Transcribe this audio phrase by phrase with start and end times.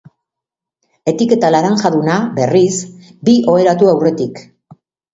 [1.11, 2.75] Etiketa laranjaduna, berriz,
[3.31, 4.47] bi oheratu aurretik.